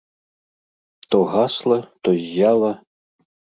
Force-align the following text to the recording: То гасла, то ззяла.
То 1.09 1.19
гасла, 1.35 1.79
то 2.01 2.09
ззяла. 2.19 2.73